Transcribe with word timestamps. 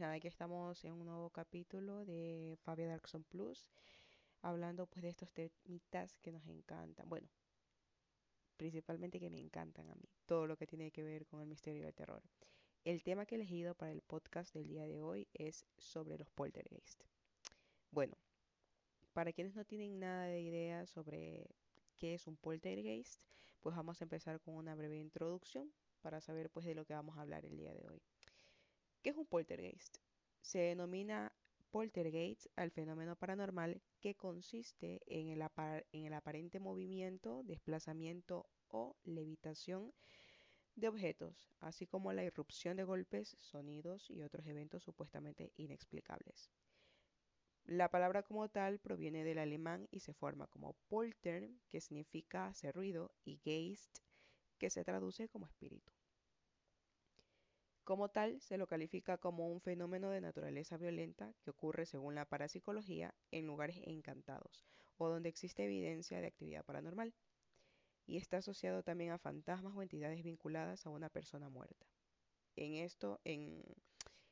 Nada, 0.00 0.14
aquí 0.14 0.28
estamos 0.28 0.82
en 0.86 0.94
un 0.94 1.04
nuevo 1.04 1.28
capítulo 1.28 2.06
de 2.06 2.56
Fabia 2.62 2.86
Darkson 2.86 3.22
Plus, 3.22 3.68
hablando 4.40 4.86
pues 4.86 5.02
de 5.02 5.10
estos 5.10 5.30
temitas 5.30 6.16
que 6.22 6.32
nos 6.32 6.46
encantan. 6.46 7.06
Bueno, 7.06 7.28
principalmente 8.56 9.20
que 9.20 9.28
me 9.28 9.38
encantan 9.38 9.90
a 9.90 9.94
mí, 9.96 10.08
todo 10.24 10.46
lo 10.46 10.56
que 10.56 10.66
tiene 10.66 10.90
que 10.90 11.02
ver 11.02 11.26
con 11.26 11.42
el 11.42 11.48
misterio 11.48 11.84
del 11.84 11.92
terror. 11.92 12.22
El 12.82 13.02
tema 13.02 13.26
que 13.26 13.34
he 13.34 13.36
elegido 13.36 13.74
para 13.74 13.92
el 13.92 14.00
podcast 14.00 14.54
del 14.54 14.68
día 14.68 14.86
de 14.86 15.02
hoy 15.02 15.28
es 15.34 15.66
sobre 15.76 16.16
los 16.16 16.30
poltergeist. 16.30 17.02
Bueno, 17.90 18.16
para 19.12 19.34
quienes 19.34 19.54
no 19.54 19.66
tienen 19.66 20.00
nada 20.00 20.24
de 20.24 20.40
idea 20.40 20.86
sobre 20.86 21.46
qué 21.98 22.14
es 22.14 22.26
un 22.26 22.38
poltergeist, 22.38 23.20
pues 23.60 23.76
vamos 23.76 24.00
a 24.00 24.04
empezar 24.04 24.40
con 24.40 24.54
una 24.54 24.74
breve 24.74 24.96
introducción 24.96 25.70
para 26.00 26.22
saber 26.22 26.48
pues 26.48 26.64
de 26.64 26.74
lo 26.74 26.86
que 26.86 26.94
vamos 26.94 27.18
a 27.18 27.20
hablar 27.20 27.44
el 27.44 27.58
día 27.58 27.74
de 27.74 27.86
hoy. 27.86 28.00
¿Qué 29.02 29.10
es 29.10 29.16
un 29.16 29.24
poltergeist? 29.24 29.96
Se 30.42 30.58
denomina 30.58 31.32
poltergeist 31.70 32.46
al 32.56 32.70
fenómeno 32.70 33.16
paranormal 33.16 33.80
que 33.98 34.14
consiste 34.14 35.00
en 35.06 35.28
el, 35.28 35.42
en 35.92 36.04
el 36.04 36.12
aparente 36.12 36.60
movimiento, 36.60 37.42
desplazamiento 37.44 38.46
o 38.68 38.96
levitación 39.04 39.94
de 40.76 40.88
objetos, 40.88 41.48
así 41.60 41.86
como 41.86 42.12
la 42.12 42.24
irrupción 42.24 42.76
de 42.76 42.84
golpes, 42.84 43.36
sonidos 43.40 44.10
y 44.10 44.20
otros 44.20 44.46
eventos 44.46 44.82
supuestamente 44.82 45.50
inexplicables. 45.56 46.50
La 47.64 47.90
palabra 47.90 48.22
como 48.22 48.50
tal 48.50 48.80
proviene 48.80 49.24
del 49.24 49.38
alemán 49.38 49.88
y 49.90 50.00
se 50.00 50.12
forma 50.12 50.46
como 50.48 50.74
polter, 50.88 51.50
que 51.68 51.80
significa 51.80 52.48
hacer 52.48 52.74
ruido, 52.74 53.14
y 53.24 53.38
geist, 53.38 53.98
que 54.58 54.68
se 54.68 54.84
traduce 54.84 55.28
como 55.28 55.46
espíritu. 55.46 55.90
Como 57.90 58.08
tal, 58.08 58.40
se 58.40 58.56
lo 58.56 58.68
califica 58.68 59.18
como 59.18 59.48
un 59.48 59.60
fenómeno 59.60 60.10
de 60.10 60.20
naturaleza 60.20 60.76
violenta 60.76 61.34
que 61.42 61.50
ocurre, 61.50 61.86
según 61.86 62.14
la 62.14 62.24
parapsicología, 62.24 63.16
en 63.32 63.48
lugares 63.48 63.80
encantados 63.82 64.64
o 64.96 65.08
donde 65.08 65.28
existe 65.28 65.64
evidencia 65.64 66.20
de 66.20 66.28
actividad 66.28 66.64
paranormal, 66.64 67.12
y 68.06 68.16
está 68.16 68.36
asociado 68.36 68.84
también 68.84 69.10
a 69.10 69.18
fantasmas 69.18 69.74
o 69.74 69.82
entidades 69.82 70.22
vinculadas 70.22 70.86
a 70.86 70.90
una 70.90 71.08
persona 71.08 71.48
muerta. 71.48 71.84
En 72.54 72.74
esto, 72.74 73.20
en, 73.24 73.60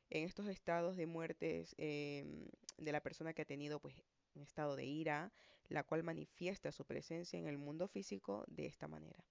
en 0.09 0.23
estos 0.23 0.47
estados 0.47 0.95
de 0.95 1.07
muertes 1.07 1.75
em, 1.77 2.47
de 2.77 2.91
la 2.93 3.01
persona 3.01 3.33
que 3.33 3.41
ha 3.41 3.45
tenido 3.45 3.81
pues 3.81 3.93
un 4.35 4.41
estado 4.41 4.77
de 4.77 4.85
ira, 4.85 5.33
la 5.67 5.83
cual 5.83 6.03
manifiesta 6.03 6.71
su 6.71 6.85
presencia 6.85 7.37
en 7.37 7.49
el 7.49 7.57
mundo 7.57 7.89
físico 7.89 8.45
de 8.47 8.67
esta 8.67 8.87
manera. 8.87 9.21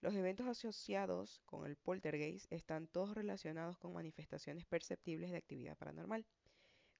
Los 0.00 0.14
eventos 0.14 0.46
asociados 0.46 1.40
con 1.44 1.66
el 1.66 1.76
poltergeist 1.76 2.46
están 2.52 2.86
todos 2.86 3.16
relacionados 3.16 3.78
con 3.78 3.92
manifestaciones 3.92 4.64
perceptibles 4.64 5.32
de 5.32 5.38
actividad 5.38 5.76
paranormal, 5.76 6.24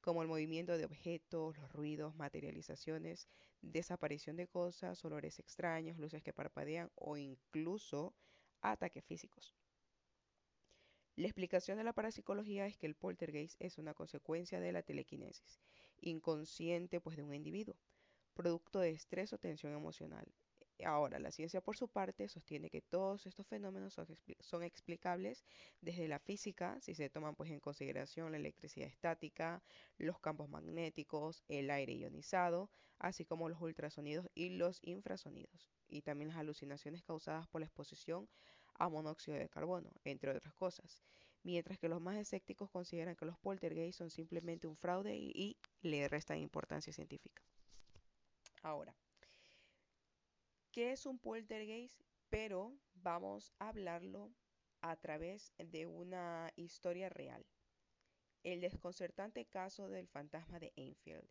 como 0.00 0.22
el 0.22 0.28
movimiento 0.28 0.76
de 0.76 0.84
objetos, 0.84 1.56
los 1.58 1.72
ruidos, 1.72 2.16
materializaciones, 2.16 3.28
desaparición 3.62 4.34
de 4.36 4.48
cosas, 4.48 5.04
olores 5.04 5.38
extraños, 5.38 5.96
luces 5.98 6.24
que 6.24 6.32
parpadean 6.32 6.90
o 6.96 7.16
incluso 7.16 8.16
ataques 8.62 9.04
físicos. 9.04 9.54
La 11.14 11.28
explicación 11.28 11.78
de 11.78 11.84
la 11.84 11.92
parapsicología 11.92 12.66
es 12.66 12.76
que 12.76 12.86
el 12.86 12.96
poltergeist 12.96 13.60
es 13.60 13.78
una 13.78 13.94
consecuencia 13.94 14.58
de 14.58 14.72
la 14.72 14.82
telequinesis, 14.82 15.60
inconsciente 16.00 17.00
pues 17.00 17.16
de 17.16 17.22
un 17.22 17.34
individuo, 17.34 17.76
producto 18.34 18.80
de 18.80 18.90
estrés 18.90 19.32
o 19.32 19.38
tensión 19.38 19.72
emocional. 19.72 20.26
Ahora, 20.84 21.18
la 21.18 21.32
ciencia 21.32 21.60
por 21.60 21.76
su 21.76 21.88
parte 21.88 22.28
sostiene 22.28 22.70
que 22.70 22.80
todos 22.80 23.26
estos 23.26 23.46
fenómenos 23.48 23.94
son, 24.40 24.62
explicables 24.62 25.44
desde 25.80 26.06
la 26.06 26.20
física, 26.20 26.78
si 26.80 26.94
se 26.94 27.10
toman 27.10 27.34
pues 27.34 27.50
en 27.50 27.58
consideración 27.58 28.30
la 28.30 28.38
electricidad 28.38 28.88
estática, 28.88 29.62
los 29.96 30.20
campos 30.20 30.48
magnéticos, 30.48 31.42
el 31.48 31.70
aire 31.70 31.94
ionizado, 31.94 32.70
así 32.98 33.24
como 33.24 33.48
los 33.48 33.60
ultrasonidos 33.60 34.28
y 34.34 34.50
los 34.50 34.78
infrasonidos, 34.82 35.72
y 35.88 36.02
también 36.02 36.28
las 36.28 36.38
alucinaciones 36.38 37.02
causadas 37.02 37.48
por 37.48 37.60
la 37.60 37.66
exposición 37.66 38.28
a 38.74 38.88
monóxido 38.88 39.36
de 39.36 39.48
carbono, 39.48 39.90
entre 40.04 40.30
otras 40.30 40.54
cosas, 40.54 41.02
mientras 41.42 41.78
que 41.78 41.88
los 41.88 42.00
más 42.00 42.16
escépticos 42.16 42.70
consideran 42.70 43.16
que 43.16 43.26
los 43.26 43.38
poltergeists 43.38 43.98
son 43.98 44.10
simplemente 44.10 44.68
un 44.68 44.76
fraude 44.76 45.16
y 45.16 45.56
le 45.82 46.06
restan 46.06 46.38
importancia 46.38 46.92
científica. 46.92 47.42
Ahora, 48.62 48.94
¿Qué 50.78 50.92
es 50.92 51.06
un 51.06 51.18
poltergeist? 51.18 52.00
Pero 52.30 52.72
vamos 52.94 53.52
a 53.58 53.70
hablarlo 53.70 54.32
a 54.80 54.94
través 54.94 55.52
de 55.58 55.86
una 55.86 56.52
historia 56.54 57.08
real. 57.08 57.44
El 58.44 58.60
desconcertante 58.60 59.44
caso 59.44 59.88
del 59.88 60.06
fantasma 60.06 60.60
de 60.60 60.72
Enfield. 60.76 61.28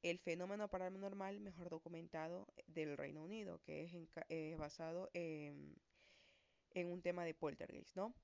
El 0.00 0.18
fenómeno 0.18 0.70
paranormal 0.70 1.38
mejor 1.40 1.68
documentado 1.68 2.46
del 2.66 2.96
Reino 2.96 3.22
Unido, 3.22 3.60
que 3.62 3.84
es 3.84 3.92
eh, 4.30 4.56
basado 4.58 5.10
en, 5.12 5.76
un 6.74 7.02
tema 7.02 7.26
de 7.26 7.34
poltergeist, 7.34 7.94
¿no? 7.94 8.14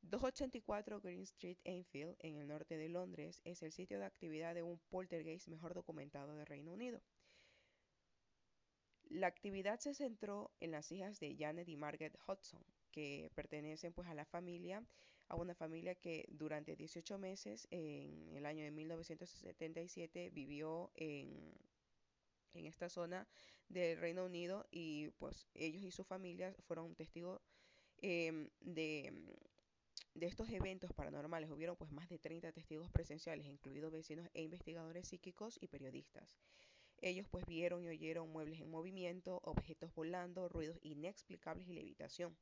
284 0.00 1.02
Green 1.02 1.24
Street, 1.24 1.58
Enfield, 1.62 2.16
en 2.20 2.38
el 2.38 2.48
norte 2.48 2.78
de 2.78 2.88
Londres, 2.88 3.42
es 3.44 3.62
el 3.62 3.70
sitio 3.70 3.98
de 3.98 4.06
actividad 4.06 4.54
de 4.54 4.62
un 4.62 4.78
poltergeist 4.88 5.48
mejor 5.48 5.74
documentado 5.74 6.34
del 6.36 6.46
Reino 6.46 6.72
Unido. 6.72 7.02
La 9.08 9.26
actividad 9.26 9.78
se 9.80 9.94
centró 9.94 10.50
en 10.60 10.70
las 10.70 10.90
hijas 10.90 11.20
de 11.20 11.36
Janet 11.38 11.68
y 11.68 11.76
Margaret 11.76 12.18
Hudson, 12.26 12.62
que 12.90 13.30
pertenecen 13.34 13.92
pues 13.92 14.08
a 14.08 14.14
la 14.14 14.24
familia, 14.24 14.82
a 15.28 15.36
una 15.36 15.54
familia 15.54 15.94
que 15.94 16.26
durante 16.28 16.76
18 16.76 17.18
meses 17.18 17.66
en 17.70 18.34
el 18.34 18.46
año 18.46 18.64
de 18.64 18.70
1977 18.70 20.30
vivió 20.30 20.90
en, 20.94 21.54
en 22.54 22.66
esta 22.66 22.88
zona 22.88 23.26
del 23.68 23.98
Reino 23.98 24.24
Unido 24.24 24.66
y 24.70 25.10
pues 25.18 25.46
ellos 25.54 25.82
y 25.82 25.90
su 25.90 26.04
familia 26.04 26.54
fueron 26.66 26.94
testigos 26.94 27.40
em, 27.98 28.48
de, 28.60 29.12
de 30.14 30.26
estos 30.26 30.48
eventos 30.50 30.92
paranormales. 30.92 31.50
Hubieron 31.50 31.76
pues 31.76 31.90
más 31.90 32.08
de 32.08 32.18
30 32.18 32.52
testigos 32.52 32.90
presenciales, 32.90 33.46
incluidos 33.46 33.92
vecinos 33.92 34.28
e 34.34 34.42
investigadores 34.42 35.08
psíquicos 35.08 35.58
y 35.60 35.68
periodistas. 35.68 36.36
Ellos 37.00 37.26
pues 37.30 37.44
vieron 37.46 37.82
y 37.84 37.88
oyeron 37.88 38.30
muebles 38.30 38.60
en 38.60 38.70
movimiento, 38.70 39.40
objetos 39.44 39.94
volando, 39.94 40.48
ruidos 40.48 40.78
inexplicables 40.82 41.68
y 41.68 41.74
levitación. 41.74 42.36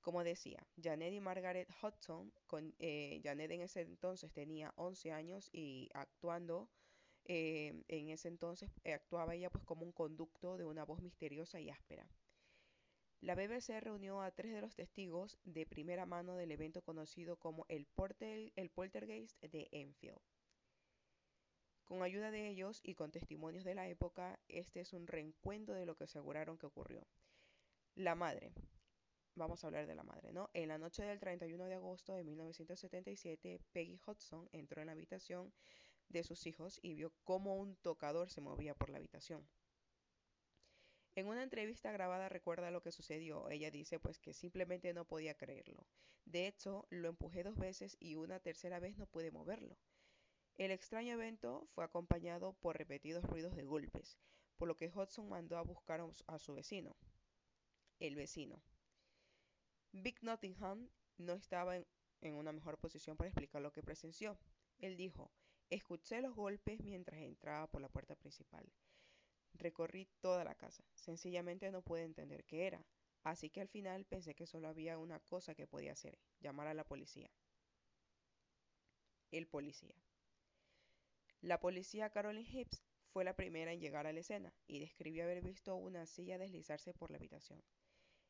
Como 0.00 0.22
decía, 0.22 0.66
Janet 0.82 1.14
y 1.14 1.20
Margaret 1.20 1.68
Hudson, 1.82 2.32
eh, 2.78 3.20
Janet 3.24 3.50
en 3.50 3.62
ese 3.62 3.80
entonces 3.80 4.32
tenía 4.32 4.72
11 4.76 5.12
años 5.12 5.48
y 5.50 5.88
actuando 5.94 6.68
eh, 7.24 7.82
en 7.88 8.10
ese 8.10 8.28
entonces 8.28 8.70
eh, 8.84 8.92
actuaba 8.92 9.34
ella 9.34 9.48
pues 9.48 9.64
como 9.64 9.86
un 9.86 9.92
conducto 9.92 10.58
de 10.58 10.66
una 10.66 10.84
voz 10.84 11.00
misteriosa 11.00 11.58
y 11.58 11.70
áspera. 11.70 12.06
La 13.22 13.34
BBC 13.34 13.80
reunió 13.80 14.20
a 14.20 14.30
tres 14.32 14.52
de 14.52 14.60
los 14.60 14.74
testigos 14.74 15.38
de 15.44 15.64
primera 15.64 16.04
mano 16.04 16.36
del 16.36 16.52
evento 16.52 16.82
conocido 16.82 17.36
como 17.36 17.64
el, 17.70 17.88
el 18.56 18.70
Poltergeist 18.70 19.42
de 19.42 19.68
Enfield. 19.72 20.20
Con 21.84 22.02
ayuda 22.02 22.30
de 22.30 22.48
ellos 22.48 22.80
y 22.82 22.94
con 22.94 23.10
testimonios 23.10 23.64
de 23.64 23.74
la 23.74 23.88
época, 23.88 24.38
este 24.48 24.80
es 24.80 24.92
un 24.92 25.06
reencuentro 25.06 25.74
de 25.74 25.84
lo 25.84 25.96
que 25.96 26.04
aseguraron 26.04 26.56
que 26.58 26.66
ocurrió. 26.66 27.06
La 27.94 28.14
madre. 28.14 28.52
Vamos 29.34 29.62
a 29.62 29.66
hablar 29.66 29.86
de 29.86 29.94
la 29.94 30.02
madre, 30.02 30.32
¿no? 30.32 30.48
En 30.54 30.68
la 30.68 30.78
noche 30.78 31.02
del 31.04 31.18
31 31.18 31.66
de 31.66 31.74
agosto 31.74 32.14
de 32.14 32.24
1977, 32.24 33.60
Peggy 33.72 34.00
Hudson 34.06 34.48
entró 34.52 34.80
en 34.80 34.86
la 34.86 34.92
habitación 34.92 35.52
de 36.08 36.22
sus 36.22 36.46
hijos 36.46 36.78
y 36.82 36.94
vio 36.94 37.12
cómo 37.24 37.56
un 37.56 37.76
tocador 37.76 38.30
se 38.30 38.40
movía 38.40 38.74
por 38.74 38.90
la 38.90 38.98
habitación. 38.98 39.46
En 41.16 41.26
una 41.26 41.42
entrevista 41.42 41.92
grabada 41.92 42.28
recuerda 42.28 42.70
lo 42.70 42.82
que 42.82 42.92
sucedió. 42.92 43.48
Ella 43.50 43.70
dice 43.70 44.00
pues 44.00 44.18
que 44.18 44.32
simplemente 44.32 44.92
no 44.94 45.04
podía 45.04 45.36
creerlo. 45.36 45.86
De 46.24 46.46
hecho, 46.46 46.86
lo 46.90 47.08
empujé 47.08 47.42
dos 47.42 47.56
veces 47.56 47.96
y 48.00 48.16
una 48.16 48.40
tercera 48.40 48.80
vez 48.80 48.96
no 48.96 49.06
pude 49.06 49.30
moverlo. 49.30 49.76
El 50.56 50.70
extraño 50.70 51.14
evento 51.14 51.66
fue 51.74 51.84
acompañado 51.84 52.52
por 52.52 52.78
repetidos 52.78 53.24
ruidos 53.24 53.56
de 53.56 53.64
golpes, 53.64 54.20
por 54.56 54.68
lo 54.68 54.76
que 54.76 54.88
Hudson 54.88 55.28
mandó 55.28 55.58
a 55.58 55.62
buscar 55.62 56.00
a 56.28 56.38
su 56.38 56.54
vecino. 56.54 56.96
El 57.98 58.14
vecino. 58.14 58.62
Big 59.90 60.22
Nottingham 60.22 60.88
no 61.18 61.32
estaba 61.32 61.76
en, 61.76 61.86
en 62.20 62.34
una 62.36 62.52
mejor 62.52 62.78
posición 62.78 63.16
para 63.16 63.30
explicar 63.30 63.62
lo 63.62 63.72
que 63.72 63.82
presenció. 63.82 64.38
Él 64.78 64.96
dijo, 64.96 65.32
escuché 65.70 66.20
los 66.20 66.36
golpes 66.36 66.80
mientras 66.84 67.20
entraba 67.20 67.66
por 67.66 67.80
la 67.80 67.88
puerta 67.88 68.14
principal. 68.14 68.64
Recorrí 69.54 70.08
toda 70.20 70.44
la 70.44 70.54
casa. 70.54 70.84
Sencillamente 70.94 71.72
no 71.72 71.82
pude 71.82 72.04
entender 72.04 72.44
qué 72.44 72.68
era. 72.68 72.86
Así 73.24 73.50
que 73.50 73.60
al 73.60 73.68
final 73.68 74.04
pensé 74.04 74.36
que 74.36 74.46
solo 74.46 74.68
había 74.68 74.98
una 74.98 75.18
cosa 75.18 75.56
que 75.56 75.66
podía 75.66 75.92
hacer, 75.92 76.16
llamar 76.38 76.68
a 76.68 76.74
la 76.74 76.84
policía. 76.84 77.30
El 79.32 79.48
policía. 79.48 79.96
La 81.44 81.60
policía 81.60 82.08
Caroline 82.08 82.48
Hibbs 82.48 82.82
fue 83.12 83.22
la 83.22 83.36
primera 83.36 83.70
en 83.70 83.78
llegar 83.78 84.06
a 84.06 84.14
la 84.14 84.20
escena 84.20 84.54
y 84.66 84.78
describió 84.78 85.24
haber 85.24 85.42
visto 85.42 85.76
una 85.76 86.06
silla 86.06 86.38
deslizarse 86.38 86.94
por 86.94 87.10
la 87.10 87.18
habitación. 87.18 87.62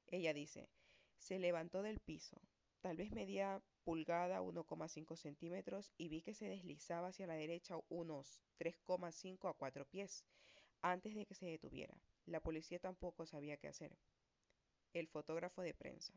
Ella 0.09 0.35
dice, 0.35 0.69
se 1.17 1.39
levantó 1.39 1.83
del 1.83 2.01
piso, 2.01 2.43
tal 2.81 2.97
vez 2.97 3.13
media 3.13 3.63
pulgada, 3.85 4.43
1,5 4.43 5.17
centímetros, 5.17 5.93
y 5.97 6.09
vi 6.09 6.23
que 6.23 6.35
se 6.35 6.49
deslizaba 6.49 7.07
hacia 7.07 7.29
la 7.29 7.37
derecha 7.37 7.77
unos 7.89 8.43
3,5 8.59 9.49
a 9.49 9.55
4 9.55 9.85
pies, 9.87 10.25
antes 10.83 11.15
de 11.15 11.25
que 11.25 11.37
se 11.37 11.47
detuviera. 11.47 11.97
La 12.27 12.41
policía 12.41 12.81
tampoco 12.81 13.27
sabía 13.27 13.59
qué 13.59 13.69
hacer. 13.69 13.97
El 14.93 15.07
fotógrafo 15.07 15.63
de 15.63 15.73
prensa. 15.73 16.15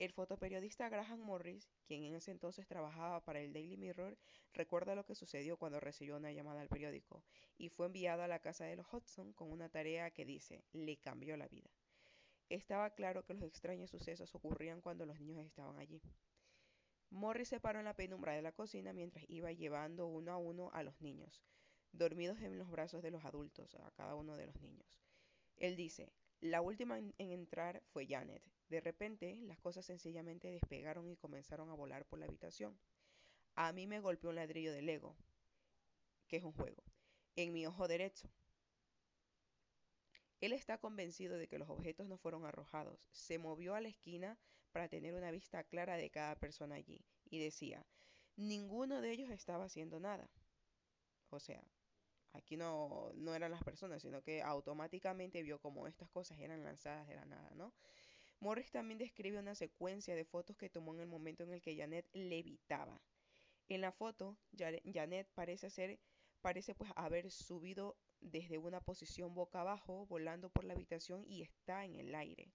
El 0.00 0.12
fotoperiodista 0.12 0.88
Graham 0.88 1.20
Morris, 1.20 1.70
quien 1.86 2.02
en 2.02 2.14
ese 2.14 2.32
entonces 2.32 2.66
trabajaba 2.66 3.24
para 3.24 3.40
el 3.40 3.52
Daily 3.52 3.76
Mirror, 3.76 4.18
recuerda 4.52 4.96
lo 4.96 5.06
que 5.06 5.14
sucedió 5.14 5.56
cuando 5.56 5.78
recibió 5.78 6.16
una 6.16 6.32
llamada 6.32 6.62
al 6.62 6.68
periódico 6.68 7.22
y 7.58 7.68
fue 7.68 7.86
enviado 7.86 8.22
a 8.22 8.28
la 8.28 8.40
casa 8.40 8.64
de 8.64 8.74
los 8.74 8.92
Hudson 8.92 9.32
con 9.32 9.52
una 9.52 9.68
tarea 9.68 10.10
que 10.10 10.24
dice, 10.24 10.64
le 10.72 10.96
cambió 10.96 11.36
la 11.36 11.46
vida. 11.46 11.70
Estaba 12.48 12.90
claro 12.90 13.24
que 13.24 13.34
los 13.34 13.44
extraños 13.44 13.90
sucesos 13.90 14.34
ocurrían 14.34 14.80
cuando 14.80 15.06
los 15.06 15.20
niños 15.20 15.46
estaban 15.46 15.78
allí. 15.78 16.02
Morris 17.10 17.48
se 17.48 17.60
paró 17.60 17.78
en 17.78 17.84
la 17.84 17.94
penumbra 17.94 18.32
de 18.32 18.42
la 18.42 18.50
cocina 18.50 18.92
mientras 18.92 19.24
iba 19.28 19.52
llevando 19.52 20.08
uno 20.08 20.32
a 20.32 20.38
uno 20.38 20.70
a 20.72 20.82
los 20.82 21.00
niños, 21.00 21.44
dormidos 21.92 22.40
en 22.40 22.58
los 22.58 22.68
brazos 22.68 23.00
de 23.00 23.12
los 23.12 23.24
adultos, 23.24 23.76
a 23.76 23.92
cada 23.92 24.16
uno 24.16 24.36
de 24.36 24.46
los 24.46 24.60
niños. 24.60 25.00
Él 25.56 25.76
dice, 25.76 26.12
la 26.44 26.60
última 26.60 26.98
en, 26.98 27.14
entrar 27.16 27.82
fue 27.86 28.06
Janet. 28.06 28.42
De 28.68 28.82
repente, 28.82 29.40
las 29.44 29.58
cosas 29.60 29.86
sencillamente 29.86 30.50
despegaron 30.50 31.08
y 31.08 31.16
comenzaron 31.16 31.70
a 31.70 31.74
volar 31.74 32.04
por 32.04 32.18
la 32.18 32.26
habitación. 32.26 32.78
A 33.54 33.72
mí 33.72 33.86
me 33.86 34.00
golpeó 34.00 34.28
un 34.28 34.36
ladrillo 34.36 34.70
de 34.70 34.82
Lego, 34.82 35.16
que 36.28 36.36
es 36.36 36.44
un 36.44 36.52
juego, 36.52 36.82
en 37.36 37.54
mi 37.54 37.66
ojo 37.66 37.88
derecho. 37.88 38.28
Él 40.42 40.52
está 40.52 40.76
convencido 40.76 41.38
de 41.38 41.48
que 41.48 41.58
los 41.58 41.70
objetos 41.70 42.06
no 42.08 42.18
fueron 42.18 42.44
arrojados. 42.44 43.08
Se 43.10 43.38
movió 43.38 43.74
a 43.74 43.80
la 43.80 43.88
esquina 43.88 44.36
para 44.70 44.88
tener 44.88 45.14
una 45.14 45.30
vista 45.30 45.64
clara 45.64 45.96
de 45.96 46.10
cada 46.10 46.36
persona 46.36 46.74
allí 46.74 47.06
y 47.30 47.38
decía, 47.38 47.86
ninguno 48.36 49.00
de 49.00 49.12
ellos 49.12 49.30
estaba 49.30 49.64
haciendo 49.64 49.98
nada. 49.98 50.28
O 51.30 51.40
sea, 51.40 51.64
aquí 52.34 52.56
no, 52.56 53.10
no 53.14 53.34
eran 53.34 53.50
las 53.50 53.64
personas, 53.64 54.02
sino 54.02 54.22
que 54.22 54.42
automáticamente 54.42 55.42
vio 55.42 55.58
como 55.58 55.86
estas 55.86 56.10
cosas 56.10 56.38
eran 56.38 56.62
lanzadas 56.62 57.08
de 57.08 57.14
la 57.14 57.24
nada, 57.24 57.50
¿no? 57.54 57.72
Morris 58.40 58.70
también 58.70 58.98
describe 58.98 59.38
una 59.38 59.54
secuencia 59.54 60.14
de 60.14 60.24
fotos 60.24 60.56
que 60.56 60.68
tomó 60.68 60.94
en 60.94 61.00
el 61.00 61.06
momento 61.06 61.44
en 61.44 61.52
el 61.52 61.62
que 61.62 61.76
Janet 61.76 62.06
levitaba. 62.12 63.00
En 63.68 63.80
la 63.80 63.92
foto, 63.92 64.36
Janet 64.52 65.28
parece 65.34 65.98
parece 66.42 66.74
pues 66.74 66.90
haber 66.96 67.30
subido 67.30 67.96
desde 68.20 68.58
una 68.58 68.80
posición 68.80 69.34
boca 69.34 69.62
abajo, 69.62 70.06
volando 70.06 70.50
por 70.50 70.64
la 70.64 70.74
habitación 70.74 71.24
y 71.26 71.42
está 71.42 71.84
en 71.84 71.94
el 71.94 72.14
aire. 72.14 72.52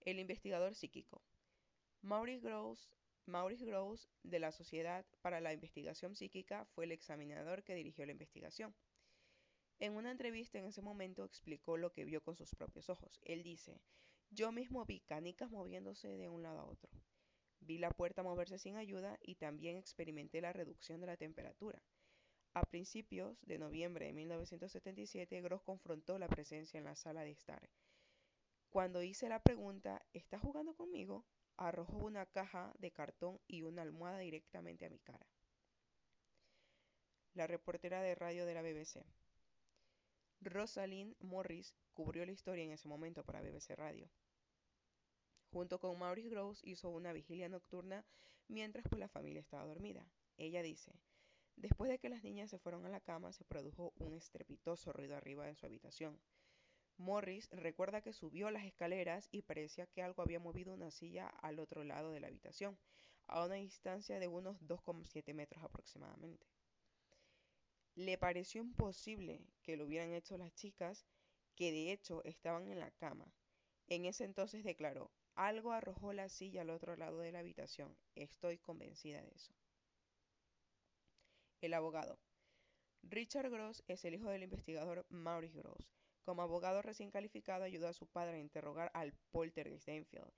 El 0.00 0.18
investigador 0.18 0.74
psíquico. 0.74 1.22
Maurice 2.00 2.46
Gross 2.46 2.90
Maurice 3.28 3.66
Gross, 3.66 4.08
de 4.22 4.38
la 4.38 4.52
Sociedad 4.52 5.04
para 5.20 5.40
la 5.40 5.52
Investigación 5.52 6.16
Psíquica, 6.16 6.64
fue 6.64 6.86
el 6.86 6.92
examinador 6.92 7.62
que 7.62 7.74
dirigió 7.74 8.06
la 8.06 8.12
investigación. 8.12 8.74
En 9.78 9.94
una 9.94 10.10
entrevista 10.10 10.58
en 10.58 10.64
ese 10.64 10.80
momento 10.80 11.24
explicó 11.24 11.76
lo 11.76 11.92
que 11.92 12.06
vio 12.06 12.22
con 12.22 12.36
sus 12.36 12.54
propios 12.54 12.88
ojos. 12.88 13.20
Él 13.22 13.42
dice, 13.42 13.82
yo 14.30 14.50
mismo 14.50 14.84
vi 14.86 15.00
canicas 15.00 15.50
moviéndose 15.50 16.08
de 16.08 16.28
un 16.30 16.42
lado 16.42 16.60
a 16.60 16.64
otro. 16.64 16.90
Vi 17.60 17.76
la 17.76 17.90
puerta 17.90 18.22
moverse 18.22 18.58
sin 18.58 18.76
ayuda 18.76 19.18
y 19.20 19.34
también 19.34 19.76
experimenté 19.76 20.40
la 20.40 20.54
reducción 20.54 21.00
de 21.00 21.06
la 21.06 21.18
temperatura. 21.18 21.82
A 22.54 22.62
principios 22.62 23.38
de 23.42 23.58
noviembre 23.58 24.06
de 24.06 24.14
1977, 24.14 25.42
Gross 25.42 25.62
confrontó 25.62 26.18
la 26.18 26.28
presencia 26.28 26.78
en 26.78 26.84
la 26.84 26.96
sala 26.96 27.24
de 27.24 27.32
estar. 27.32 27.68
Cuando 28.70 29.02
hice 29.02 29.28
la 29.28 29.42
pregunta, 29.42 30.02
¿estás 30.14 30.40
jugando 30.40 30.74
conmigo? 30.74 31.26
Arrojó 31.58 31.98
una 31.98 32.24
caja 32.24 32.72
de 32.78 32.92
cartón 32.92 33.40
y 33.46 33.62
una 33.62 33.82
almohada 33.82 34.20
directamente 34.20 34.86
a 34.86 34.90
mi 34.90 34.98
cara. 35.00 35.26
La 37.34 37.46
reportera 37.46 38.00
de 38.00 38.14
radio 38.14 38.46
de 38.46 38.54
la 38.54 38.62
BBC. 38.62 39.04
Rosalind 40.40 41.16
Morris 41.18 41.74
cubrió 41.94 42.24
la 42.24 42.32
historia 42.32 42.64
en 42.64 42.70
ese 42.70 42.88
momento 42.88 43.24
para 43.24 43.42
BBC 43.42 43.70
Radio. 43.76 44.08
Junto 45.50 45.80
con 45.80 45.98
Maurice 45.98 46.28
Gross 46.28 46.60
hizo 46.62 46.90
una 46.90 47.12
vigilia 47.12 47.48
nocturna 47.48 48.04
mientras 48.46 48.84
pues 48.88 49.00
la 49.00 49.08
familia 49.08 49.40
estaba 49.40 49.66
dormida. 49.66 50.06
Ella 50.36 50.62
dice, 50.62 50.92
después 51.56 51.90
de 51.90 51.98
que 51.98 52.08
las 52.08 52.22
niñas 52.22 52.50
se 52.50 52.58
fueron 52.58 52.86
a 52.86 52.88
la 52.88 53.00
cama 53.00 53.32
se 53.32 53.44
produjo 53.44 53.92
un 53.96 54.14
estrepitoso 54.14 54.92
ruido 54.92 55.16
arriba 55.16 55.46
de 55.46 55.56
su 55.56 55.66
habitación. 55.66 56.20
Morris 56.98 57.48
recuerda 57.52 58.02
que 58.02 58.12
subió 58.12 58.50
las 58.50 58.64
escaleras 58.64 59.28
y 59.30 59.42
parecía 59.42 59.86
que 59.86 60.02
algo 60.02 60.22
había 60.22 60.40
movido 60.40 60.74
una 60.74 60.90
silla 60.90 61.28
al 61.28 61.60
otro 61.60 61.84
lado 61.84 62.12
de 62.12 62.20
la 62.20 62.26
habitación, 62.26 62.76
a 63.28 63.44
una 63.44 63.54
distancia 63.54 64.18
de 64.18 64.26
unos 64.26 64.60
2,7 64.60 65.32
metros 65.32 65.62
aproximadamente. 65.62 66.46
Le 67.94 68.18
pareció 68.18 68.62
imposible 68.62 69.46
que 69.62 69.76
lo 69.76 69.86
hubieran 69.86 70.12
hecho 70.12 70.36
las 70.38 70.52
chicas, 70.54 71.06
que 71.54 71.72
de 71.72 71.92
hecho 71.92 72.22
estaban 72.24 72.68
en 72.68 72.80
la 72.80 72.90
cama. 72.90 73.32
En 73.86 74.04
ese 74.04 74.24
entonces 74.24 74.64
declaró, 74.64 75.10
algo 75.34 75.72
arrojó 75.72 76.12
la 76.12 76.28
silla 76.28 76.62
al 76.62 76.70
otro 76.70 76.96
lado 76.96 77.20
de 77.20 77.32
la 77.32 77.38
habitación. 77.38 77.96
Estoy 78.14 78.58
convencida 78.58 79.22
de 79.22 79.30
eso. 79.34 79.54
El 81.60 81.74
abogado. 81.74 82.18
Richard 83.02 83.50
Gross 83.50 83.82
es 83.86 84.04
el 84.04 84.14
hijo 84.14 84.28
del 84.30 84.42
investigador 84.42 85.06
Maurice 85.08 85.58
Gross. 85.58 85.97
Como 86.28 86.42
abogado 86.42 86.82
recién 86.82 87.10
calificado 87.10 87.64
ayudó 87.64 87.88
a 87.88 87.94
su 87.94 88.06
padre 88.06 88.36
a 88.36 88.40
interrogar 88.40 88.90
al 88.92 89.14
poltergeist 89.30 89.86
de 89.86 89.96
Enfield 89.96 90.30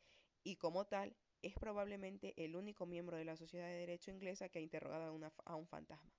y 0.45 0.55
como 0.55 0.87
tal 0.87 1.17
es 1.43 1.57
probablemente 1.57 2.33
el 2.37 2.55
único 2.55 2.87
miembro 2.87 3.17
de 3.17 3.25
la 3.25 3.37
Sociedad 3.37 3.67
de 3.67 3.75
Derecho 3.75 4.13
inglesa 4.13 4.49
que 4.49 4.61
ha 4.61 4.63
interrogado 4.63 5.19
a, 5.47 5.57
un 5.57 5.67
fantasma. 5.67 6.15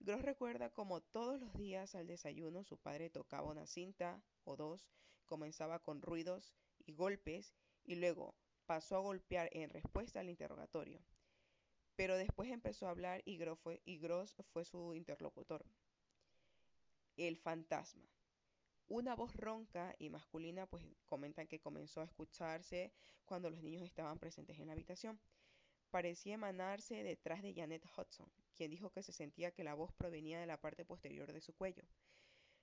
Gross 0.00 0.20
recuerda 0.20 0.68
como 0.74 1.00
todos 1.00 1.40
los 1.40 1.54
días 1.54 1.94
al 1.94 2.06
desayuno 2.06 2.64
su 2.64 2.76
padre 2.76 3.08
tocaba 3.08 3.50
una 3.50 3.66
cinta 3.66 4.22
o 4.44 4.56
dos, 4.56 4.90
comenzaba 5.24 5.78
con 5.78 6.02
ruidos 6.02 6.52
y 6.84 6.92
golpes 6.92 7.54
y 7.82 7.94
luego 7.94 8.34
pasó 8.66 8.96
a 8.96 9.00
golpear 9.00 9.48
en 9.52 9.70
respuesta 9.70 10.20
al 10.20 10.28
interrogatorio. 10.28 11.00
Pero 11.94 12.18
después 12.18 12.50
empezó 12.50 12.88
a 12.88 12.90
hablar 12.90 13.22
y 13.24 13.38
Gross 13.38 13.58
y 13.86 13.96
Gross 13.96 14.36
fue 14.52 14.66
su 14.66 14.92
interlocutor. 14.92 15.64
El 17.16 17.38
fantasma. 17.38 18.06
Una 18.88 19.16
voz 19.16 19.34
ronca 19.34 19.96
y 19.98 20.10
masculina 20.10 20.66
pues 20.66 20.84
comentan 21.06 21.48
que 21.48 21.58
comenzó 21.58 22.00
a 22.02 22.04
escucharse 22.04 22.92
cuando 23.24 23.50
los 23.50 23.60
niños 23.60 23.82
estaban 23.82 24.20
presentes 24.20 24.60
en 24.60 24.68
la 24.68 24.74
habitación. 24.74 25.18
Parecía 25.90 26.34
emanarse 26.34 27.02
detrás 27.02 27.42
de 27.42 27.52
Janet 27.52 27.84
Hudson, 27.84 28.30
quien 28.54 28.70
dijo 28.70 28.90
que 28.90 29.02
se 29.02 29.12
sentía 29.12 29.50
que 29.50 29.64
la 29.64 29.74
voz 29.74 29.92
provenía 29.94 30.38
de 30.38 30.46
la 30.46 30.60
parte 30.60 30.84
posterior 30.84 31.32
de 31.32 31.40
su 31.40 31.52
cuello. 31.52 31.82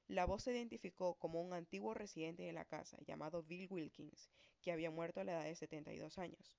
La 0.08 0.25
voz 0.25 0.44
se 0.44 0.53
identificó 0.53 1.15
como 1.15 1.42
un 1.42 1.51
antiguo 1.51 1.94
residente 1.94 2.44
de 2.44 2.53
la 2.53 2.63
casa 2.63 2.98
llamado 3.06 3.44
Bill 3.44 3.68
Wilkins, 3.70 4.30
que 4.62 4.72
había 4.72 4.92
muerto 4.92 5.20
a 5.20 5.25
la 5.25 5.34
edad 5.34 5.44
de 5.44 5.56
72 5.56 6.18
años. 6.20 6.58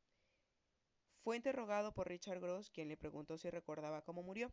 Fue 1.22 1.36
interrogado 1.36 1.94
por 1.94 2.08
Richard 2.08 2.40
Gross, 2.40 2.68
quien 2.68 2.88
le 2.88 2.98
preguntó 2.98 3.38
si 3.38 3.48
recordaba 3.48 4.02
cómo 4.02 4.22
murió, 4.22 4.52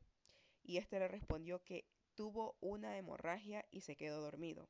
y 0.64 0.78
éste 0.78 1.00
le 1.00 1.10
respondió 1.10 1.62
que 1.66 1.86
tuvo 2.16 2.56
una 2.62 2.98
hemorragia 2.98 3.66
y 3.72 3.82
se 3.82 3.98
quedó 3.98 4.22
dormido 4.22 4.70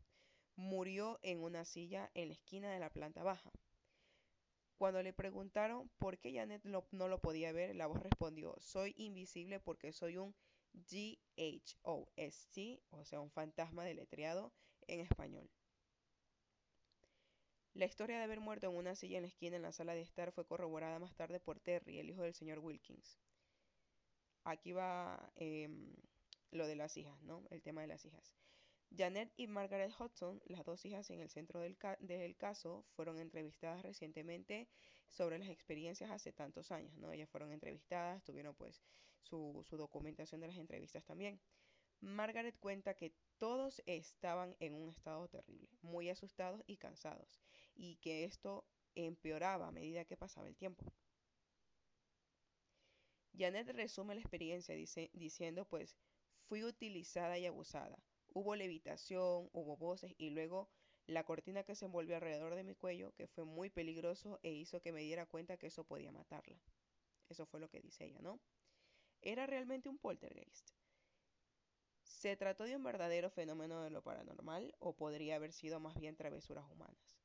murió 0.55 1.19
en 1.21 1.41
una 1.41 1.65
silla 1.65 2.09
en 2.13 2.29
la 2.29 2.33
esquina 2.33 2.71
de 2.71 2.79
la 2.79 2.91
planta 2.91 3.23
baja. 3.23 3.51
Cuando 4.77 5.03
le 5.03 5.13
preguntaron 5.13 5.89
por 5.99 6.17
qué 6.17 6.33
Janet 6.33 6.63
no 6.63 7.07
lo 7.07 7.21
podía 7.21 7.51
ver, 7.51 7.75
la 7.75 7.87
voz 7.87 8.01
respondió, 8.01 8.55
soy 8.59 8.95
invisible 8.97 9.59
porque 9.59 9.93
soy 9.93 10.17
un 10.17 10.33
G-H-O-S-T, 10.73 12.81
o 12.89 13.05
sea, 13.05 13.19
un 13.19 13.29
fantasma 13.29 13.83
deletreado 13.83 14.51
en 14.87 15.01
español. 15.01 15.49
La 17.73 17.85
historia 17.85 18.17
de 18.17 18.23
haber 18.23 18.41
muerto 18.41 18.67
en 18.67 18.75
una 18.75 18.95
silla 18.95 19.17
en 19.17 19.23
la 19.23 19.29
esquina 19.29 19.55
en 19.55 19.61
la 19.61 19.71
sala 19.71 19.93
de 19.93 20.01
estar 20.01 20.31
fue 20.31 20.45
corroborada 20.45 20.99
más 20.99 21.15
tarde 21.15 21.39
por 21.39 21.59
Terry, 21.59 21.99
el 21.99 22.09
hijo 22.09 22.23
del 22.23 22.33
señor 22.33 22.59
Wilkins. 22.59 23.17
Aquí 24.43 24.73
va 24.73 25.31
em, 25.35 25.95
lo 26.51 26.67
de 26.67 26.75
las 26.75 26.97
hijas, 26.97 27.21
¿no? 27.21 27.45
El 27.49 27.61
tema 27.61 27.81
de 27.81 27.87
las 27.87 28.05
hijas. 28.05 28.40
Janet 28.95 29.31
y 29.37 29.47
Margaret 29.47 29.93
Hudson, 29.97 30.41
las 30.45 30.65
dos 30.65 30.85
hijas 30.85 31.09
en 31.11 31.21
el 31.21 31.29
centro 31.29 31.61
del, 31.61 31.77
caso, 32.37 32.83
fueron 32.95 33.19
entrevistadas 33.19 33.83
recientemente 33.83 34.67
sobre 35.07 35.39
las 35.39 35.49
experiencias 35.49 36.11
hace 36.11 36.33
tantos 36.33 36.71
años, 36.71 36.97
¿no? 36.97 37.11
Ellas 37.13 37.29
fueron 37.29 37.51
entrevistadas, 37.51 38.23
tuvieron 38.23 38.53
pues 38.55 38.81
su, 39.21 39.65
su 39.67 39.77
documentación 39.77 40.41
de 40.41 40.47
las 40.47 40.57
entrevistas 40.57 41.05
también. 41.05 41.39
Margaret 42.01 42.57
cuenta 42.59 42.93
que 42.93 43.13
todos 43.37 43.81
estaban 43.85 44.55
en 44.59 44.73
un 44.73 44.89
estado 44.89 45.27
terrible, 45.29 45.69
muy 45.81 46.09
asustados 46.09 46.61
y 46.67 46.75
cansados, 46.75 47.39
y 47.75 47.95
que 47.97 48.25
esto 48.25 48.65
empeoraba 48.95 49.67
a 49.67 49.71
medida 49.71 50.03
que 50.03 50.17
pasaba 50.17 50.49
el 50.49 50.55
tiempo. 50.57 50.83
Janet 53.37 53.69
resume 53.69 54.15
la 54.15 54.21
experiencia 54.21 54.75
diciendo 55.13 55.63
pues 55.63 55.95
fui 56.49 56.65
utilizada 56.65 57.39
y 57.39 57.45
abusada 57.45 57.97
Hubo 58.33 58.55
levitación, 58.55 59.49
hubo 59.51 59.75
voces 59.75 60.13
y 60.17 60.29
luego 60.29 60.69
la 61.05 61.25
cortina 61.25 61.63
que 61.63 61.75
se 61.75 61.85
envolvió 61.85 62.15
alrededor 62.15 62.55
de 62.55 62.63
mi 62.63 62.75
cuello, 62.75 63.13
que 63.15 63.27
fue 63.27 63.43
muy 63.43 63.69
peligroso 63.69 64.39
e 64.41 64.51
hizo 64.51 64.81
que 64.81 64.93
me 64.93 65.01
diera 65.01 65.25
cuenta 65.25 65.57
que 65.57 65.67
eso 65.67 65.83
podía 65.83 66.11
matarla. 66.11 66.57
Eso 67.29 67.45
fue 67.45 67.59
lo 67.59 67.69
que 67.69 67.81
dice 67.81 68.05
ella, 68.05 68.21
¿no? 68.21 68.39
Era 69.21 69.45
realmente 69.47 69.89
un 69.89 69.97
poltergeist. 69.97 70.71
¿Se 72.03 72.37
trató 72.37 72.63
de 72.63 72.75
un 72.75 72.83
verdadero 72.83 73.29
fenómeno 73.29 73.81
de 73.81 73.89
lo 73.89 74.01
paranormal 74.01 74.73
o 74.79 74.95
podría 74.95 75.35
haber 75.35 75.51
sido 75.51 75.79
más 75.79 75.99
bien 75.99 76.15
travesuras 76.15 76.65
humanas? 76.69 77.17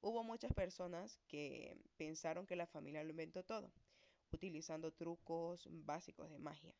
Hubo 0.00 0.22
muchas 0.22 0.52
personas 0.52 1.18
que 1.26 1.76
pensaron 1.96 2.46
que 2.46 2.56
la 2.56 2.66
familia 2.66 3.02
lo 3.02 3.10
inventó 3.10 3.42
todo, 3.42 3.72
utilizando 4.30 4.92
trucos 4.92 5.66
básicos 5.70 6.30
de 6.30 6.38
magia 6.38 6.74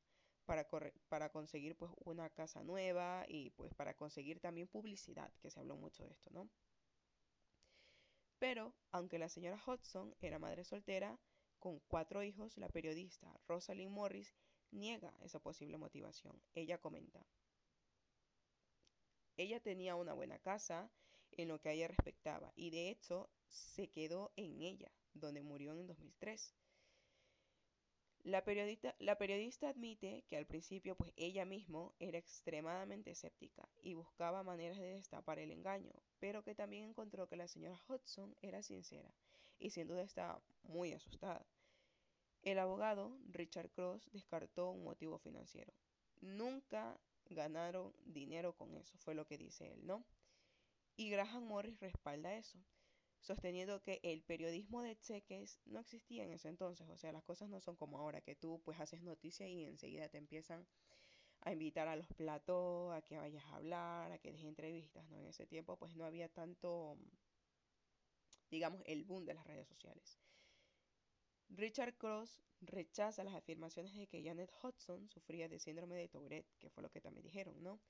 para, 0.45 0.69
para 1.09 1.31
conseguir 1.31 1.77
pues 1.77 1.91
una 2.05 2.31
casa 2.31 2.63
nueva 2.63 3.25
y 3.29 3.51
pues 3.51 3.75
para 3.75 3.95
conseguir 3.95 4.41
también 4.41 4.69
publicidad, 4.69 5.33
que 5.41 5.51
se 5.51 5.61
habló 5.61 5.77
mucho 5.77 6.05
de 6.05 6.13
esto, 6.13 6.31
¿no? 6.31 6.49
Pero, 8.39 8.75
aunque 8.91 9.19
la 9.19 9.29
señora 9.29 9.61
Hudson 9.65 10.15
era 10.21 10.39
madre 10.39 10.65
soltera, 10.65 11.19
con 11.59 11.81
cuatro 11.89 12.23
hijos, 12.23 12.59
la 12.59 12.69
periodista 12.69 13.33
Rosalind 13.49 13.91
Morris 13.91 14.35
niega 14.71 15.15
esa 15.23 15.39
posible 15.39 15.79
motivación. 15.79 16.43
Ella 16.55 16.79
comenta, 16.79 17.25
ella 19.37 19.61
tenía 19.61 19.97
una 19.97 20.13
buena 20.13 20.39
casa 20.39 20.91
en 21.33 21.49
lo 21.49 21.61
que 21.61 21.69
a 21.69 21.73
ella 21.73 21.89
respectaba 21.89 22.53
y 22.55 22.71
de 22.71 22.91
hecho 22.91 23.29
se 23.49 23.89
quedó 23.89 24.33
en 24.37 24.63
ella, 24.63 24.91
donde 25.15 25.43
murió 25.43 25.73
en 25.73 25.87
2003. 25.87 26.55
La 28.25 28.43
periodista, 28.43 29.69
admite 29.69 30.25
que 30.29 30.39
al 30.39 30.47
principio 30.47 30.97
pues 30.97 31.13
ella 31.15 31.45
misma 31.45 31.93
era 31.99 32.17
extremadamente 32.17 33.11
escéptica 33.11 33.69
y 33.83 33.93
buscaba 33.93 34.43
maneras 34.43 34.79
de 34.79 34.95
destapar 34.95 35.39
el 35.39 35.51
engaño, 35.51 35.93
pero 36.21 36.43
que 36.43 36.55
también 36.55 36.85
encontró 36.85 37.29
que 37.29 37.37
la 37.37 37.49
señora 37.49 37.79
Hudson 37.87 38.35
era 38.41 38.63
sincera 38.63 39.15
y 39.59 39.71
sin 39.71 39.89
duda 39.89 40.03
estaba 40.03 40.43
muy 40.63 40.95
asustada. 40.95 41.45
El 42.41 42.59
abogado 42.59 43.15
Richard 43.31 43.71
Cross 43.71 44.09
descartó 44.11 44.71
un 44.71 44.85
motivo 44.85 45.19
financiero. 45.19 45.75
Nunca 46.23 46.99
ganaron 47.29 47.93
dinero 48.07 48.55
con 48.55 48.75
eso, 48.75 48.97
fue 48.97 49.15
lo 49.15 49.27
que 49.27 49.37
dice 49.37 49.71
él, 49.71 49.87
¿no? 49.87 50.03
Y 50.97 51.11
Graham 51.11 51.45
Morris 51.45 51.79
respalda 51.79 52.35
eso 52.35 52.59
sosteniendo 53.25 53.83
que 53.83 54.01
el 54.03 54.23
periodismo 54.23 54.83
de 54.83 54.99
cheques 55.01 55.61
no 55.65 55.81
existía 55.81 56.25
en 56.25 56.33
ese 56.33 56.49
entonces, 56.49 56.89
o 56.89 56.97
sea, 56.97 57.11
las 57.11 57.25
cosas 57.25 57.49
no 57.49 57.61
son 57.61 57.75
como 57.75 57.99
ahora, 57.99 58.21
que 58.21 58.37
tú 58.37 58.61
pues 58.65 58.79
haces 58.81 59.03
noticia 59.03 59.49
y 59.49 59.65
enseguida 59.65 60.09
te 60.09 60.19
empiezan 60.19 60.67
a 61.41 61.53
invitar 61.53 61.89
a 61.89 61.97
los 61.97 62.07
platos, 62.09 62.95
a 62.95 63.03
que 63.03 63.19
vayas 63.19 63.45
a 63.47 63.57
hablar, 63.57 64.13
a 64.13 64.19
que 64.19 64.33
des 64.33 64.45
entrevistas, 64.45 65.09
¿no? 65.09 65.19
En 65.19 65.27
ese 65.27 65.47
tiempo 65.47 65.77
pues 65.77 65.97
no 65.97 66.05
había 66.05 66.29
tanto, 66.29 66.99
digamos, 68.51 68.83
el 68.87 69.05
boom 69.05 69.25
de 69.25 69.35
las 69.35 69.47
redes 69.47 69.69
sociales. 69.69 70.19
Richard 71.49 71.95
Cross 71.97 72.43
rechaza 72.61 73.25
las 73.25 73.35
afirmaciones 73.35 73.95
de 73.95 74.07
que 74.07 74.23
Janet 74.23 74.51
Hudson 74.63 75.09
sufría 75.09 75.49
de 75.49 75.59
síndrome 75.59 75.97
de 75.97 76.09
Tourette, 76.09 76.55
que 76.59 76.71
fue 76.71 76.83
lo 76.83 76.91
que 76.91 77.01
también 77.01 77.25
dijeron, 77.25 77.63
¿no? 77.63 77.81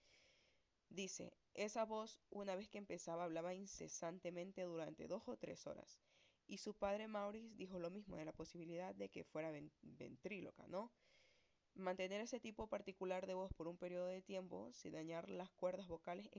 Dice, 0.94 1.32
esa 1.54 1.84
voz 1.84 2.20
una 2.30 2.54
vez 2.54 2.68
que 2.68 2.78
empezaba 2.78 3.24
hablaba 3.24 3.52
incesantemente 3.52 4.62
durante 4.62 5.08
dos 5.08 5.26
o 5.26 5.36
tres 5.36 5.66
horas. 5.66 5.98
Y 6.46 6.58
su 6.58 6.74
padre 6.74 7.08
Maurice 7.08 7.56
dijo 7.56 7.80
lo 7.80 7.90
mismo 7.90 8.16
de 8.16 8.24
la 8.24 8.32
posibilidad 8.32 8.94
de 8.94 9.08
que 9.08 9.24
fuera 9.24 9.50
ventríloca, 9.82 10.68
¿no? 10.68 10.92
Mantener 11.74 12.20
ese 12.20 12.38
tipo 12.38 12.68
particular 12.68 13.26
de 13.26 13.34
voz 13.34 13.52
por 13.54 13.66
un 13.66 13.76
periodo 13.76 14.06
de 14.06 14.22
tiempo 14.22 14.72
sin 14.72 14.92
dañar 14.92 15.28
las 15.28 15.50
cuerdas 15.50 15.88
vocales 15.88 16.30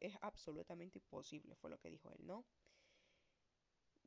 es 0.00 0.18
absolutamente 0.20 0.98
imposible, 0.98 1.54
fue 1.54 1.70
lo 1.70 1.78
que 1.78 1.88
dijo 1.88 2.12
él, 2.12 2.26
¿no? 2.26 2.44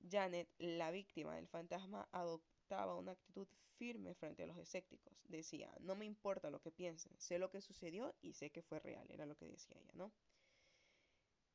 Janet, 0.08 0.48
la 0.60 0.92
víctima 0.92 1.36
del 1.38 1.48
fantasma, 1.48 2.08
adoptaba 2.12 2.96
una 2.98 3.14
actitud 3.14 3.48
firme 3.82 4.14
frente 4.14 4.44
a 4.44 4.46
los 4.46 4.60
escépticos. 4.60 5.12
Decía, 5.28 5.76
no 5.80 5.96
me 5.96 6.06
importa 6.06 6.52
lo 6.52 6.62
que 6.62 6.70
piensen, 6.70 7.12
sé 7.18 7.40
lo 7.40 7.50
que 7.50 7.62
sucedió 7.62 8.14
y 8.22 8.34
sé 8.34 8.52
que 8.52 8.62
fue 8.62 8.80
real, 8.80 9.10
era 9.10 9.26
lo 9.26 9.36
que 9.36 9.48
decía 9.48 9.76
ella, 9.76 9.92
¿no? 9.96 10.12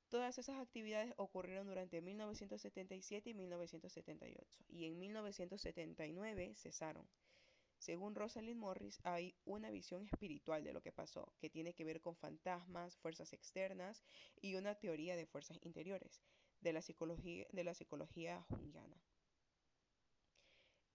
Todas 0.09 0.37
esas 0.37 0.59
actividades 0.59 1.15
ocurrieron 1.19 1.69
durante 1.69 2.01
1977 2.01 3.31
y 3.31 3.35
1978 3.35 4.45
y 4.67 4.87
en 4.87 4.99
1979 4.99 6.57
cesaron. 6.57 7.09
Según 7.79 8.17
Rosalind 8.17 8.59
Morris, 8.59 8.99
hay 9.05 9.37
una 9.45 9.71
visión 9.71 10.05
espiritual 10.05 10.65
de 10.65 10.73
lo 10.73 10.83
que 10.83 10.91
pasó, 10.91 11.33
que 11.39 11.49
tiene 11.49 11.75
que 11.75 11.85
ver 11.85 12.01
con 12.01 12.17
fantasmas, 12.17 12.97
fuerzas 12.97 13.33
externas 13.35 14.03
y 14.41 14.57
una 14.57 14.75
teoría 14.75 15.15
de 15.15 15.27
fuerzas 15.27 15.61
interiores 15.63 16.25
de 16.61 16.73
la 16.73 16.83
psicología, 16.83 17.47
de 17.53 17.63
la 17.63 17.75
psicología 17.75 18.43
junguiana. 18.49 19.01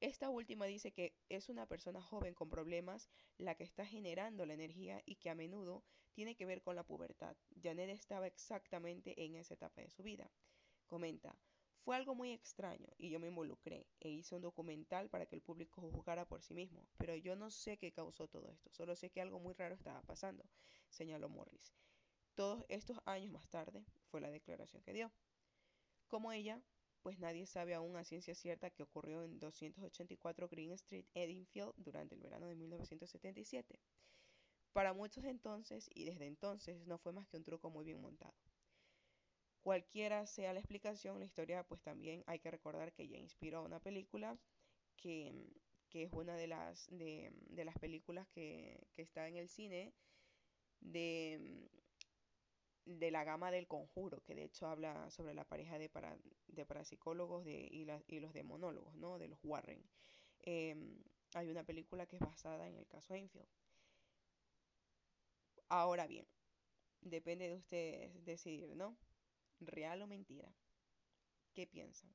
Esta 0.01 0.31
última 0.31 0.65
dice 0.65 0.91
que 0.91 1.15
es 1.29 1.47
una 1.47 1.67
persona 1.67 2.01
joven 2.01 2.33
con 2.33 2.49
problemas 2.49 3.07
la 3.37 3.53
que 3.53 3.63
está 3.63 3.85
generando 3.85 4.47
la 4.47 4.55
energía 4.55 4.99
y 5.05 5.17
que 5.17 5.29
a 5.29 5.35
menudo 5.35 5.83
tiene 6.11 6.35
que 6.35 6.47
ver 6.47 6.63
con 6.63 6.75
la 6.75 6.83
pubertad. 6.83 7.37
Janet 7.61 7.91
estaba 7.91 8.25
exactamente 8.25 9.23
en 9.23 9.35
esa 9.35 9.53
etapa 9.53 9.81
de 9.81 9.91
su 9.91 10.01
vida. 10.01 10.31
Comenta, 10.87 11.37
fue 11.83 11.95
algo 11.95 12.15
muy 12.15 12.31
extraño 12.31 12.87
y 12.97 13.11
yo 13.11 13.19
me 13.19 13.27
involucré 13.27 13.85
e 13.99 14.09
hice 14.09 14.33
un 14.33 14.41
documental 14.41 15.07
para 15.11 15.27
que 15.27 15.35
el 15.35 15.43
público 15.43 15.81
juzgara 15.81 16.27
por 16.27 16.41
sí 16.41 16.55
mismo, 16.55 16.87
pero 16.97 17.15
yo 17.15 17.35
no 17.35 17.51
sé 17.51 17.77
qué 17.77 17.91
causó 17.91 18.27
todo 18.27 18.49
esto, 18.49 18.71
solo 18.71 18.95
sé 18.95 19.11
que 19.11 19.21
algo 19.21 19.39
muy 19.39 19.53
raro 19.53 19.75
estaba 19.75 20.01
pasando, 20.01 20.43
señaló 20.89 21.29
Morris. 21.29 21.75
Todos 22.33 22.65
estos 22.69 22.97
años 23.05 23.31
más 23.31 23.47
tarde 23.49 23.85
fue 24.09 24.19
la 24.19 24.31
declaración 24.31 24.81
que 24.81 24.93
dio. 24.93 25.11
Como 26.07 26.31
ella, 26.31 26.59
pues 27.01 27.19
nadie 27.19 27.45
sabe 27.45 27.73
aún 27.73 27.95
a 27.97 28.03
ciencia 28.03 28.35
cierta 28.35 28.69
qué 28.69 28.83
ocurrió 28.83 29.23
en 29.23 29.39
284 29.39 30.47
Green 30.49 30.71
Street, 30.71 31.05
Edenfield, 31.13 31.73
durante 31.77 32.15
el 32.15 32.21
verano 32.21 32.47
de 32.47 32.55
1977. 32.55 33.79
Para 34.73 34.93
muchos 34.93 35.25
entonces 35.25 35.89
y 35.93 36.05
desde 36.05 36.27
entonces 36.27 36.85
no 36.87 36.97
fue 36.97 37.13
más 37.13 37.27
que 37.27 37.37
un 37.37 37.43
truco 37.43 37.69
muy 37.69 37.85
bien 37.85 38.01
montado. 38.01 38.33
Cualquiera 39.61 40.25
sea 40.25 40.53
la 40.53 40.59
explicación, 40.59 41.19
la 41.19 41.25
historia 41.25 41.63
pues 41.63 41.81
también 41.81 42.23
hay 42.27 42.39
que 42.39 42.51
recordar 42.51 42.93
que 42.93 43.07
ya 43.07 43.17
inspiró 43.17 43.59
a 43.59 43.61
una 43.61 43.79
película 43.79 44.37
que, 44.97 45.33
que 45.89 46.03
es 46.03 46.13
una 46.13 46.35
de 46.35 46.47
las, 46.47 46.87
de, 46.89 47.31
de 47.49 47.65
las 47.65 47.77
películas 47.77 48.27
que, 48.29 48.87
que 48.93 49.03
está 49.03 49.27
en 49.27 49.35
el 49.37 49.49
cine 49.49 49.93
de 50.79 51.69
de 52.85 53.11
la 53.11 53.23
gama 53.23 53.51
del 53.51 53.67
conjuro, 53.67 54.21
que 54.23 54.35
de 54.35 54.43
hecho 54.43 54.67
habla 54.67 55.09
sobre 55.11 55.33
la 55.33 55.43
pareja 55.45 55.77
de, 55.77 55.89
de 56.47 56.65
parapsicólogos 56.65 57.45
de, 57.45 57.67
y, 57.71 57.87
y, 58.07 58.19
los 58.19 58.33
demonólogos, 58.33 58.95
¿no? 58.95 59.19
De 59.19 59.27
los 59.27 59.39
Warren. 59.43 59.83
Em, 60.39 61.03
hay 61.33 61.49
una 61.49 61.63
película 61.63 62.05
que 62.05 62.15
es 62.15 62.21
basada 62.21 62.67
en 62.67 62.75
el 62.75 62.87
caso 62.87 63.13
Enfield. 63.13 63.47
Ahora 65.69 66.07
bien, 66.07 66.27
depende 67.01 67.47
de 67.47 67.55
ustedes 67.55 68.25
decidir, 68.25 68.75
¿no? 68.75 68.97
¿Real 69.59 70.01
o 70.01 70.07
mentira? 70.07 70.51
¿Qué 71.53 71.67
piensan? 71.67 72.09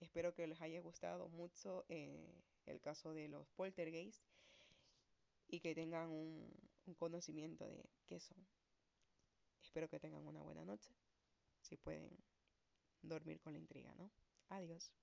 Espero 0.00 0.34
que 0.34 0.46
les 0.46 0.60
haya 0.60 0.80
gustado 0.80 1.28
mucho 1.28 1.84
eh, 1.88 2.42
el 2.66 2.80
caso 2.80 3.12
de 3.12 3.28
los 3.28 3.48
poltergeist 3.50 4.22
y 5.48 5.60
que 5.60 5.74
tengan 5.74 6.10
un, 6.10 6.52
un 6.86 6.94
conocimiento 6.94 7.68
de 7.68 7.88
qué 8.06 8.20
son. 8.20 8.46
Espero 9.68 9.86
que 9.86 10.00
tengan 10.00 10.26
una 10.26 10.40
buena 10.40 10.64
noche. 10.64 10.94
Si 11.60 11.76
pueden 11.76 12.08
dormir 13.02 13.38
con 13.38 13.52
la 13.52 13.58
intriga, 13.58 13.94
¿no? 13.96 14.10
Adiós. 14.48 14.94